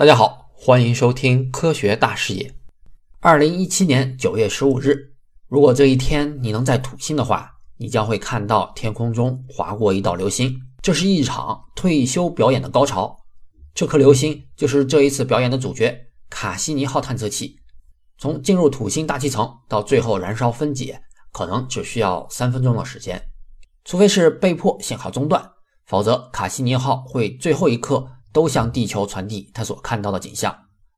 [0.00, 2.54] 大家好，欢迎收听科学大视野。
[3.20, 4.96] 二零一七年九月十五日，
[5.46, 13.14] 如果这一天你能在土星的话，你将会看到天空中划过一道流星，这是一场退休表演的高潮。
[13.74, 15.94] 这颗流星就是这一次表演的主角——
[16.30, 17.58] 卡西尼号探测器。
[18.16, 20.98] 从进入土星大气层到最后燃烧分解，
[21.30, 23.22] 可能只需要三分钟的时间。
[23.84, 25.50] 除非是被迫信号中断，
[25.84, 28.10] 否则卡西尼号会最后一刻。
[28.32, 30.56] 都向地球传递他所看到的景象，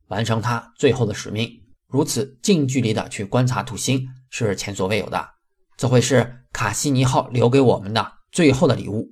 [0.09, 1.51] 完成他最后的使命。
[1.89, 5.29] 如此近距离的去观察土星是前所未有的，
[5.77, 9.09] 这会是卡西尼号留给我们的最后的礼物。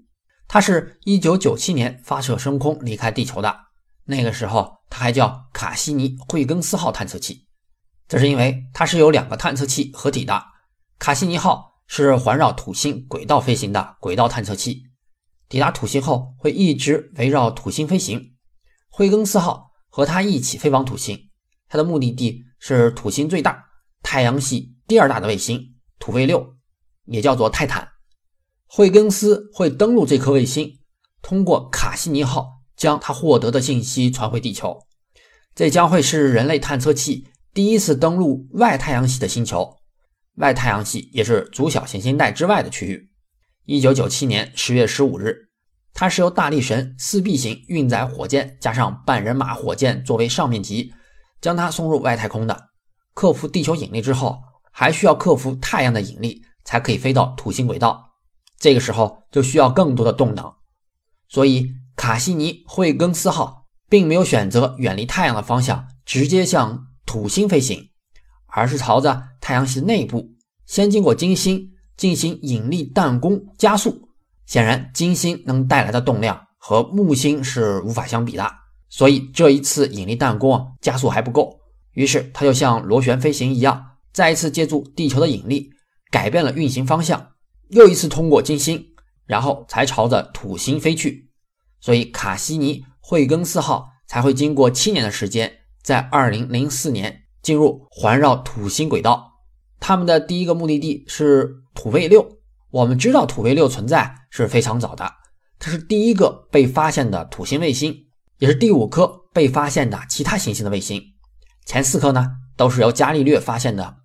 [0.49, 3.55] 它是一九九七年发射升空离开地球的，
[4.05, 7.47] 那个时候它还叫卡西尼惠更斯号探测器。
[8.09, 10.43] 这是因为它是由两个探测器合体的。
[10.99, 14.90] 卡西尼号是环绕土星轨道飞行的轨道探测器。
[15.51, 18.37] 抵达土星后，会一直围绕土星飞行。
[18.89, 21.29] 惠更斯号和它一起飞往土星，
[21.69, 23.65] 它的目的地是土星最大、
[24.01, 26.55] 太阳系第二大的卫星土卫六，
[27.07, 27.89] 也叫做泰坦。
[28.67, 30.79] 惠更斯会登陆这颗卫星，
[31.21, 34.79] 通过卡西尼号将它获得的信息传回地球。
[35.57, 39.79] 这将会是人类探测器第一次登陆外太阳系的星球。
[40.37, 43.10] 外太阳系也是主小行星带之外的区域。
[43.73, 45.49] 一九九七年十月十五日，
[45.95, 50.93] 它是由大力神四 B 型运载火箭加上半人马火箭作为上面级，
[51.41, 52.71] 将它送入外太空的。
[53.15, 54.41] 克服地球引力之后，
[54.73, 58.11] 还需要克服太阳的引力，才可以飞到土星轨道。
[58.59, 60.53] 这个时候就需要更多的动能，
[61.29, 67.91] 所以卡西尼惠更斯号并没有选择远离太阳的方向，直接向土星飞行，
[68.49, 70.31] 而是朝着太阳系内部，
[70.67, 71.71] 先经过金星。
[72.01, 74.09] 进行引力弹弓加速，
[74.47, 78.51] 显然金星能带来的动量和木星是无法相比的，
[78.89, 81.61] 所以这一次引力弹弓加速还不够。
[81.93, 83.85] 于是它就像螺旋飞行一样，
[84.15, 85.69] 再一次借助地球的引力
[86.11, 87.33] 改变了运行方向，
[87.69, 88.83] 又一次通过金星，
[89.27, 91.29] 然后才朝着土星飞去。
[91.83, 95.53] 所以卡西尼惠更斯号才会经过七年的时间，
[95.83, 99.31] 在二零零四年进入环绕土星轨道。
[99.79, 101.60] 他们的第一个目的地是。
[101.75, 102.27] 土卫六，
[102.71, 105.11] 我们知道土卫六存在是非常早的，
[105.59, 107.95] 它是第一个被发现的土星卫星，
[108.39, 111.03] 也是第五颗被发现的其他行星的卫星。
[111.67, 112.27] 前四颗呢
[112.57, 113.97] 都是由伽利略发现的，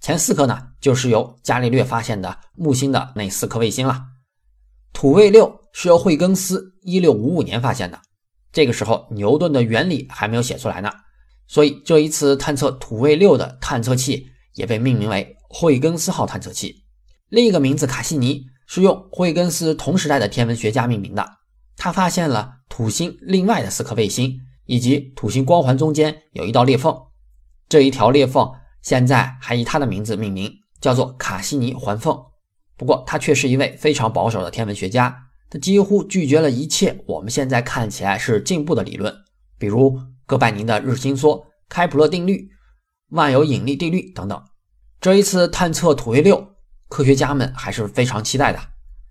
[0.00, 4.02] 前四颗呢就是由伽利略发现的木星的那四颗卫星了。
[4.92, 7.98] 土卫六是由惠更斯一六五五年发现的，
[8.52, 10.90] 这个时候牛顿的原理还没有写出来呢，
[11.46, 16.81] 所以这一次探测土卫六的探测器也被命名为惠更斯号探测器。
[17.32, 21.26] 另一个名字卡西尼是用惠更斯同时代的天文学家命名的。
[21.78, 26.94] 他发现了土星另外的四颗卫星，以及土星光环中间有一道裂缝。
[27.70, 32.14] 这一条裂缝现在还以他的名字命名，叫做卡西尼环缝。
[32.76, 35.16] 不过他却是一位非常保守的天文学家，
[35.48, 39.10] 他几乎拒绝了一切我们现在看起来是进步的理论，
[39.58, 42.50] 比如哥白尼的日心说、开普勒定律、
[43.12, 44.44] 万有引力定律等等。
[45.00, 46.51] 这一次探测土卫六。
[46.92, 48.60] 科学家们还是非常期待的。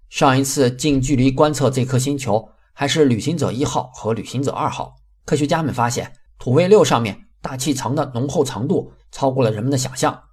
[0.07, 4.95] 上一次近距离观测这颗星球还是旅行者一号和旅行者二号。
[5.25, 10.25] 科学家们发现土卫六上面大气层的浓厚程度超过了人们的想象，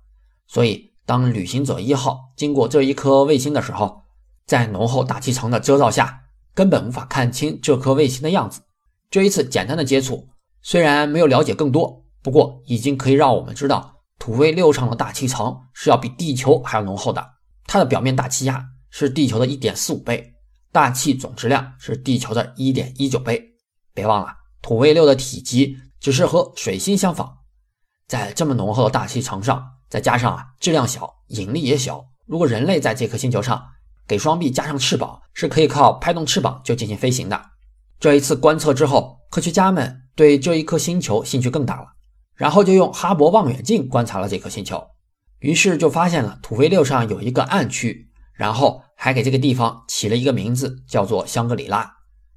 [0.47, 4.03] 所以当旅行者一号经过这一颗卫星的时候，
[4.45, 8.61] 在浓厚大气层的遮罩下，根本无法看清这颗卫星的样子。
[9.11, 10.29] 这一次简单的接触，
[10.61, 17.38] 虽然没有了解更多，不过已经可以让我们知道土卫六上的大气层是要比地球还要浓厚的。
[17.69, 20.34] 它的表面大气压是地球的一点四五倍，
[20.73, 23.45] 大气总质量是地球的一点一九倍。
[23.93, 27.41] 别忘了，土卫六的体积只是和水星相仿。
[28.06, 32.03] 在这么浓厚的大气层上，再加上啊质量小，引力也小。
[32.25, 33.62] 如果人类在这颗星球上
[34.06, 37.39] 给双臂加上翅膀，是可以靠拍动翅膀就进行飞行的。
[38.00, 41.88] 这一次观测之后，科学家们对这一颗星球兴趣更大了，
[42.35, 44.82] 然后就用哈勃望远镜观察了这颗星球。
[45.40, 51.88] 于是就发现了土卫六上有一个暗区，然后还给这个地方起了一个名字，叫做香格里拉。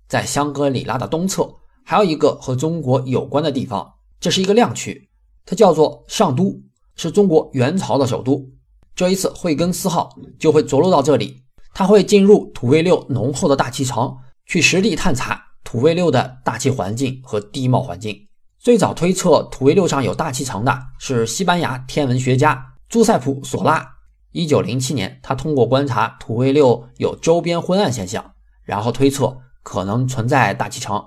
[0.08, 1.50] 在香格里拉的东侧
[1.84, 5.10] 还有一个和中国有关的地方，这是一个亮区，
[5.46, 6.62] 它叫做上都，
[6.96, 8.46] 是中国元朝的首都。
[8.94, 11.42] 这一次惠更斯号就会着陆到这里，
[11.74, 14.16] 它会进入土卫六浓厚的大气层，
[14.46, 18.16] 去实地探查土卫六的大气环境和地貌环境。
[18.60, 22.71] 最早推测土卫六上有大气层的是西班牙天文学家。
[22.92, 23.90] 朱塞普·索拉，
[24.34, 28.34] 一九零七年，他通过观察土卫六有周边昏暗现象，
[28.64, 31.02] 然后推测可能存在大气层，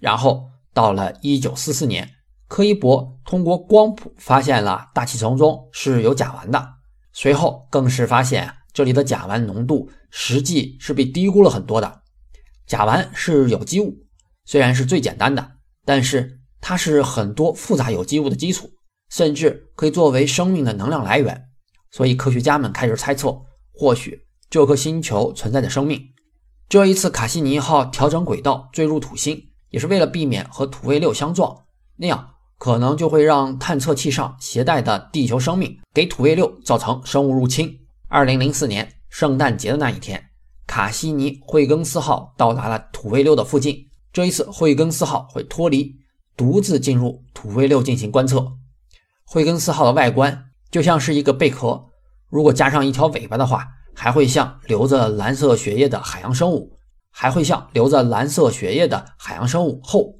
[0.00, 2.10] 然后到了1944年，
[2.48, 6.66] 柯伊伯通过光谱发现了大气层中是有甲烷的，
[7.12, 12.00] 随后更是发现这里的甲烷浓度实际是被低估了很多的。
[12.66, 13.94] 甲烷是有机物，
[14.46, 15.46] 虽然是最简单的，
[15.84, 18.70] 但是它是很多复杂有机物的基础，
[19.10, 21.48] 甚至可以作为生命的能量来源。
[21.90, 23.36] 所以科学家们开始猜测，
[23.72, 26.00] 或许这颗星球存在着生命。
[26.68, 31.64] 这一次卡西尼号调整轨道坠入土星，也是为了避免和土卫六相撞，
[31.96, 37.78] 那样可能就会让探测器上携带的地球生命给土卫六造成生物入侵。
[38.08, 40.22] 二零零四年圣诞节的那一天。
[40.66, 43.88] 卡西尼惠更斯号到达了土卫六的附近。
[44.12, 45.94] 这一次，惠更斯号会脱离，
[46.36, 48.52] 独自进入土卫六进行观测。
[49.26, 51.84] 惠更斯号的外观就像是一个贝壳，
[52.28, 56.78] 如果加上一条尾巴的话，还会像流着蓝色血液的海洋生物，
[57.10, 60.14] 还会像流着蓝色血液的海洋生物后。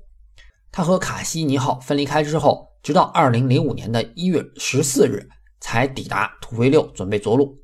[0.70, 5.29] 它和卡西尼号分离开之后，直到二零零五年的一月十四日
[5.61, 7.56] 才抵达土卫六，准备着陆。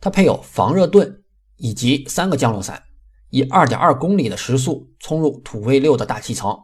[0.00, 1.16] 它配有防热盾。
[1.62, 2.82] 以及三个降落伞，
[3.28, 6.58] 以二点二公里的时速冲入土卫六的大气层，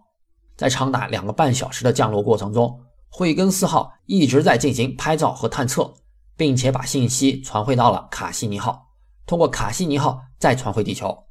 [0.56, 5.94] 在长达两个半小时的降落过程中，惠更斯号一直在进行拍照和探测，
[6.37, 8.88] 并且把信息传回到了卡西尼号，
[9.26, 11.25] 通过卡西尼号再传回地球。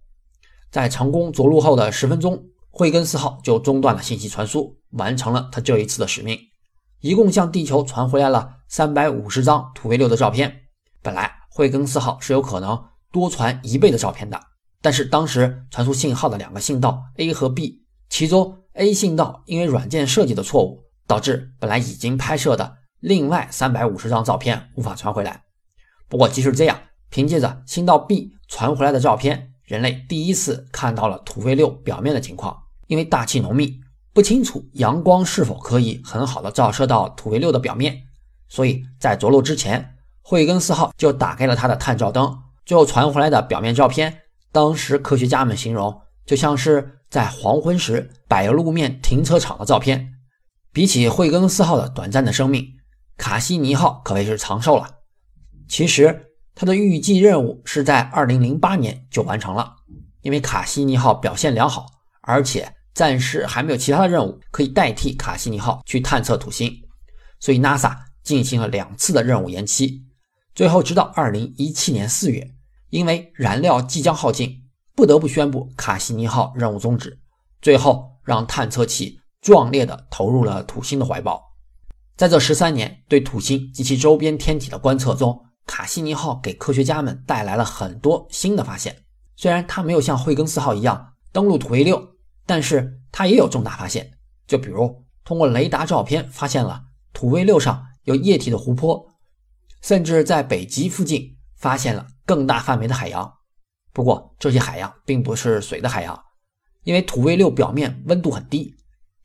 [0.72, 6.40] 在成功着陆后的十分钟，惠更斯号就中断了信息传输，完成了他这一次的使命，
[7.02, 10.64] 一共向地球传回来了三百五十张土卫六的照片。
[11.02, 12.84] 本来惠更斯号是有可能。
[13.12, 14.38] 多传一倍的照片的，
[14.82, 25.42] 但是当时传输信号的两个信道 A 和 B，其中 A 信道因为软件设计的错误，导致本来已经拍摄的另外三百五十张照片无法传回来。
[26.08, 26.80] 不过即使这样，
[27.10, 32.58] 凭借着信道 B 传回来的照片，人类第一次看到了土卫六表面的情况。
[32.88, 33.82] 因为大气浓密，
[34.14, 38.00] 不清楚阳光是否可以很好的照射到土卫六的表面，
[38.48, 42.38] 所以在着陆之前，惠更斯号就打开了它的探照灯。
[42.64, 50.15] 最后传回来的表面照片，当时科学家们形容就像是在黄昏时柏油路面停车场的照片。
[50.76, 52.68] 比起惠更斯号的短暂的生命，
[53.16, 54.86] 卡西尼号可谓是长寿了。
[55.70, 59.74] 其实它的预计任务是在2008年就完成了，
[60.22, 61.86] 因为卡西尼号表现良好，
[62.24, 66.70] 而且暂时还没有其他的任务可以代替卡西尼号去探测土星，
[67.40, 70.04] 所以 NASA 进行了两次的任务延期，
[70.54, 72.52] 最后直到2017年4月。
[72.90, 74.64] 因为燃料即将耗尽，
[74.94, 77.18] 不得不宣布卡西尼号任务终止，
[77.62, 81.40] 最后让探测器壮烈地投入了土星的怀抱。
[82.18, 89.04] 在这十三年对土星及其周边天体的观测中，卡西尼号给科学家们带来了很多新的发现。
[89.36, 92.02] 虽然它没有像惠更斯号一样登陆土卫六，
[92.48, 94.10] 但是它也有重大发现。
[94.48, 96.82] 就比如通过雷达照片发现了
[97.14, 99.08] 土卫六上有液体的湖泊，
[99.82, 101.32] 甚至在北极附近。
[101.58, 103.34] 发现了更大范围的海洋，
[103.92, 106.24] 不过这些海洋并不是水的海洋，
[106.84, 108.76] 因为土卫六表面温度很低，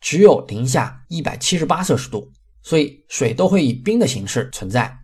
[0.00, 2.32] 只有零下一百七十八摄氏度，
[2.62, 4.98] 所以水都会以冰的形式存在。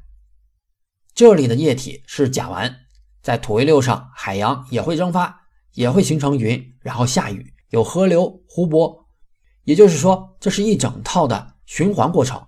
[1.14, 2.74] 这里的液体是甲烷，
[3.22, 9.06] 在土卫六上，海洋也会蒸发，也会形成云，然后下雨，有河流、湖泊，
[9.64, 12.46] 也就是说，这是一整套的循环过程。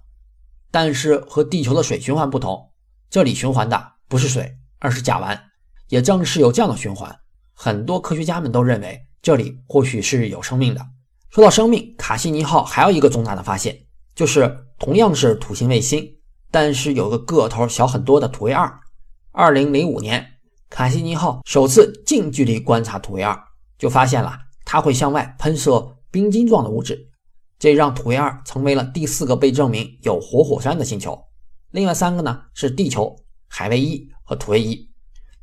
[0.71, 2.73] 但是和地球的水循环不同，
[3.09, 4.55] 这里循环的不是水。
[4.81, 5.37] 而是甲烷，
[5.89, 7.13] 也正是有这样的循环，
[7.53, 10.87] 很多科学家们都认为这里或许是有生命的。
[11.31, 13.79] 说到生命，卡西尼号还有一个重大的发现，
[14.15, 16.07] 就是同样是土星卫星，
[16.51, 18.73] 但是有个个头小很多的土卫二。
[19.33, 20.27] 二零零五年，
[20.71, 23.39] 卡西尼号首次近距离观察土卫二，
[23.79, 27.09] 就发现了它会向外喷射冰晶状的物质，
[27.59, 31.19] 这让土卫二成为了第四个被证明有活火山的星球。
[31.71, 33.15] 另外三个呢是地球、
[33.49, 34.09] 海卫一。
[34.29, 34.87] 和土卫一，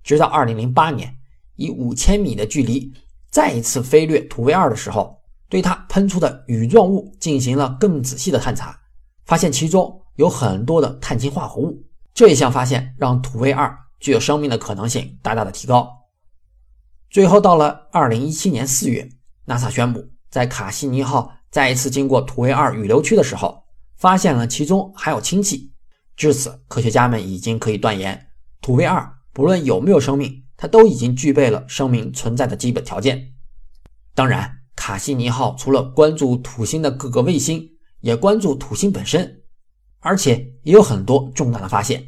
[0.03, 1.11] 直到二零零八年，
[1.55, 2.93] 以五千米的距离
[3.31, 5.19] 再一次飞掠土卫二的时候，
[5.55, 8.77] 对它喷出的羽状物进行了更仔细的探查，
[9.23, 11.81] 发现其中有很多的碳氢化合物。
[12.13, 15.89] 这一项发现让土卫二具有生命的可能性大大的提高。
[17.09, 19.09] 最后到了二零一七年四月
[19.45, 23.63] ，NASA 宣布，在卡西尼号再一次经过土卫二雨流区的时候，
[23.95, 25.71] 发现了其中含有氢气。
[26.17, 28.27] 至此，科学家们已经可以断言。
[28.59, 33.31] 土卫二不论有没有生命，它都已经具备了生命存在的基本条件。
[34.13, 37.67] 当然，卡西尼号除了关注土星的各个卫星，
[38.01, 39.41] 也关注土星本身，
[39.99, 42.03] 而且也有很多重大的发现。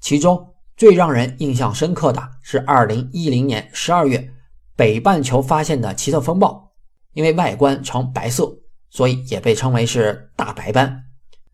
[0.00, 4.32] 其中最让人印象深刻的是2010年12月
[4.74, 6.72] 北半球发现的奇特风暴，
[7.12, 8.50] 因为外观呈白色，
[8.88, 11.04] 所以也被称为是大白斑。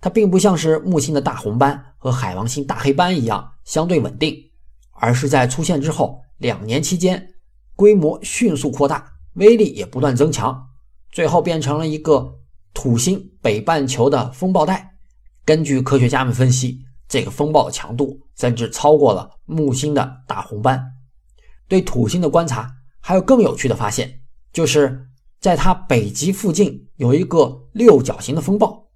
[0.00, 4.36] 它并不像是木星的大红斑和海王星大黑斑一样相对稳定，
[4.92, 7.34] 而是在出现之后两年期间，
[7.74, 10.68] 规模迅速扩大，威力也不断增强，
[11.12, 12.34] 最后变成了一个
[12.74, 14.94] 土星北半球的风暴带。
[15.44, 20.82] 根据科学家们分析，这个风暴的强度甚至超过了木星的大红斑。
[21.68, 24.20] 对土星的观察还有更有趣的发现，
[24.52, 25.06] 就是
[25.40, 28.88] 在它北极附近有一个六角形的风暴。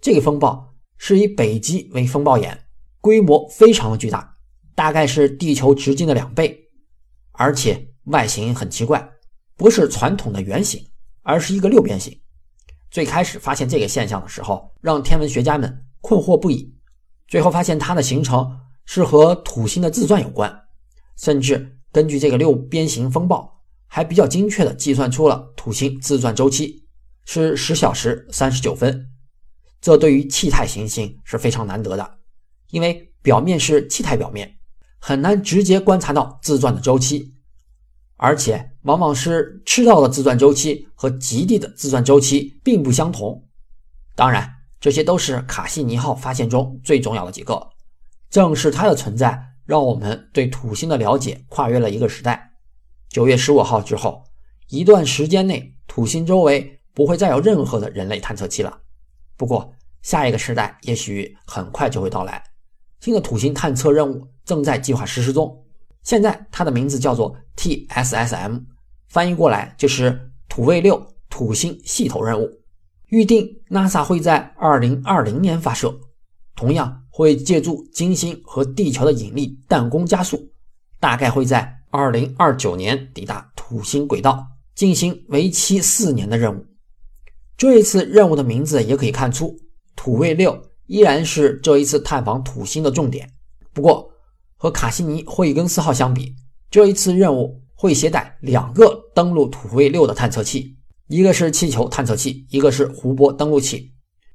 [0.00, 2.66] 这个风暴是以北极为风暴眼，
[3.00, 4.36] 规模非常的巨大，
[4.74, 6.56] 大概是地球直径的两倍，
[7.32, 9.10] 而且外形很奇怪，
[9.56, 10.86] 不是传统的圆形，
[11.22, 12.16] 而是一个六边形。
[12.90, 16.72] 最开始发现这个现象的时候，让天文学家们困惑不已。
[17.26, 20.54] 最后发现它的形成是和土星的自转有关，
[21.16, 26.86] 甚至根据这个六边形风暴，还比较精确的计算出了土星自转周期
[27.24, 29.10] 是十小时三十九分。
[29.80, 32.18] 这对于气态行星是非常难得的，
[32.70, 34.58] 因为表面是气态表面，
[34.98, 37.34] 很难直接观察到自转的周期，
[38.16, 43.44] 而且往往是赤道的自转周期和极地的自转周期并不相同。
[44.14, 44.48] 当然，
[44.80, 47.68] 这些都是卡西尼号发现中最重要的几个。
[48.30, 52.52] 正是它的存在，让我们对土星的了解跨越了一个时代。
[53.08, 54.22] 九月十五号之后，
[54.68, 58.78] 一段时间内，土星周围不会再有任何的人类探测器了。
[59.36, 62.40] 不过，下一个时代也许很快就会到来。
[63.00, 65.64] 新的土星探测任务正在计划实施中，
[66.04, 68.64] 现在它的名字叫做 TSSM，
[69.08, 72.48] 翻译过来就是土卫六土星系统任务。
[73.08, 75.96] 预定 NASA 会在2020年发射，
[76.56, 80.50] 同样会借助金星和地球的引力弹弓加速，
[80.98, 84.44] 大概会在2029年抵达土星轨道，
[84.74, 86.66] 进行为期四年的任务。
[87.56, 89.56] 这一次任务的名字也可以看出，
[89.94, 93.30] 土卫六依然是这一次探访土星的重点。
[93.72, 94.10] 不过，
[94.56, 96.34] 和卡西尼惠更斯号相比，
[96.70, 100.76] 这一次任务会携带两个登陆土卫六的探测器，
[101.06, 103.92] 一个是气球探测器，一个是湖泊登陆器。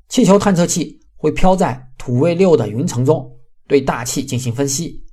[0.08, 3.30] 气球探测器会飘在土卫六的云层中，
[3.68, 5.04] 对大气进行分析。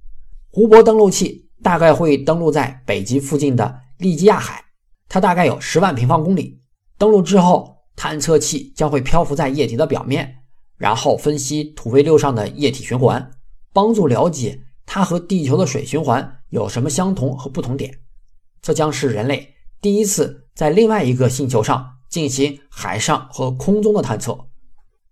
[0.51, 4.65] 湖泊登陆器大概会登陆在北极附近的利基亚海，
[5.09, 6.61] 它大概有十万平方公里。
[6.97, 7.77] 登陆之后。
[8.01, 10.33] 探测器将会漂浮在液体的表面，
[10.77, 13.29] 然后分析土卫六上的液体循环，
[13.73, 17.93] 帮助了解它和地球的水循环有什么相同和不同点。
[18.61, 24.39] 这将是人类第一次在另外一个星球上进行海上和空中的探测。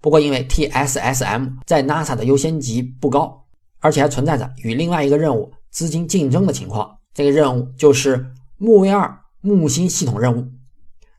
[0.00, 3.46] 不过，因为 TSSM 在 NASA 的优先级不高，
[3.80, 6.98] 而且还存在着与另外一个任务资金竞争的情况。
[7.14, 10.46] 这个任务就是木卫二木星系统任务，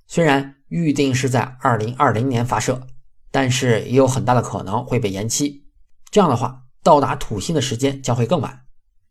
[0.05, 0.53] 虽然。
[0.69, 2.85] 预定是在二零二零年发射，
[3.31, 5.63] 但是也有很大的可能会被延期。
[6.11, 8.65] 这样的话，到达土星的时间将会更晚。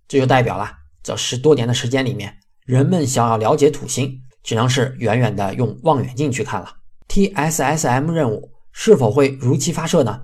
[0.07, 0.71] 这就代表了
[1.03, 6.69] 这十多年的时间里面，人们想要了解土星，只能是远远的用望远镜去看了。
[7.09, 10.23] TSSM 任务是否会如期发射呢？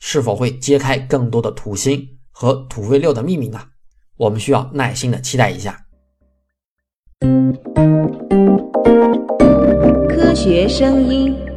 [0.00, 3.60] 是否会揭开更多的土星和土卫六的秘密呢？
[4.16, 5.84] 我们需要耐心的期待一下。
[10.08, 11.53] 科学声音。